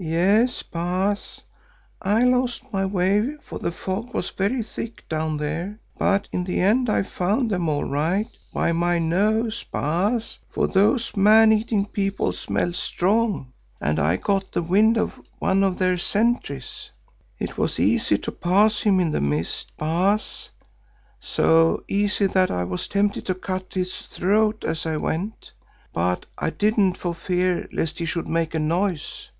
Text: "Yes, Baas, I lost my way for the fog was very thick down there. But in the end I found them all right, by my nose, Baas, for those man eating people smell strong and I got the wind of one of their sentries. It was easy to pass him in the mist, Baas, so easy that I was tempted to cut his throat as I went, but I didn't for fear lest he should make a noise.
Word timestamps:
"Yes, 0.00 0.62
Baas, 0.62 1.40
I 2.00 2.22
lost 2.22 2.62
my 2.72 2.86
way 2.86 3.34
for 3.42 3.58
the 3.58 3.72
fog 3.72 4.14
was 4.14 4.30
very 4.30 4.62
thick 4.62 5.02
down 5.08 5.38
there. 5.38 5.80
But 5.98 6.28
in 6.30 6.44
the 6.44 6.60
end 6.60 6.88
I 6.88 7.02
found 7.02 7.50
them 7.50 7.68
all 7.68 7.82
right, 7.82 8.28
by 8.54 8.70
my 8.70 9.00
nose, 9.00 9.64
Baas, 9.64 10.38
for 10.50 10.68
those 10.68 11.16
man 11.16 11.52
eating 11.52 11.84
people 11.84 12.30
smell 12.30 12.72
strong 12.74 13.52
and 13.80 13.98
I 13.98 14.14
got 14.18 14.52
the 14.52 14.62
wind 14.62 14.96
of 14.98 15.20
one 15.40 15.64
of 15.64 15.78
their 15.78 15.98
sentries. 15.98 16.92
It 17.40 17.58
was 17.58 17.80
easy 17.80 18.18
to 18.18 18.30
pass 18.30 18.82
him 18.82 19.00
in 19.00 19.10
the 19.10 19.20
mist, 19.20 19.72
Baas, 19.76 20.50
so 21.18 21.82
easy 21.88 22.26
that 22.28 22.52
I 22.52 22.62
was 22.62 22.86
tempted 22.86 23.26
to 23.26 23.34
cut 23.34 23.74
his 23.74 24.02
throat 24.02 24.62
as 24.62 24.86
I 24.86 24.96
went, 24.96 25.50
but 25.92 26.24
I 26.38 26.50
didn't 26.50 26.96
for 26.96 27.16
fear 27.16 27.68
lest 27.72 27.98
he 27.98 28.04
should 28.04 28.28
make 28.28 28.54
a 28.54 28.60
noise. 28.60 29.32